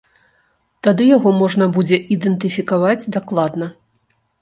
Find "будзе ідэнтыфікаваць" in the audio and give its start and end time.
1.77-3.01